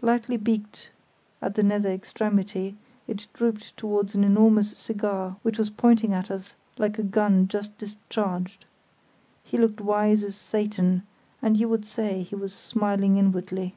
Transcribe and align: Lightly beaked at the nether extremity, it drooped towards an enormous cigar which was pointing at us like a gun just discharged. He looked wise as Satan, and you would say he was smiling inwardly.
Lightly 0.00 0.38
beaked 0.38 0.90
at 1.42 1.54
the 1.54 1.62
nether 1.62 1.90
extremity, 1.90 2.78
it 3.06 3.26
drooped 3.34 3.76
towards 3.76 4.14
an 4.14 4.24
enormous 4.24 4.70
cigar 4.78 5.36
which 5.42 5.58
was 5.58 5.68
pointing 5.68 6.14
at 6.14 6.30
us 6.30 6.54
like 6.78 6.98
a 6.98 7.02
gun 7.02 7.46
just 7.46 7.76
discharged. 7.76 8.64
He 9.44 9.58
looked 9.58 9.82
wise 9.82 10.24
as 10.24 10.34
Satan, 10.34 11.02
and 11.42 11.58
you 11.58 11.68
would 11.68 11.84
say 11.84 12.22
he 12.22 12.34
was 12.34 12.54
smiling 12.54 13.18
inwardly. 13.18 13.76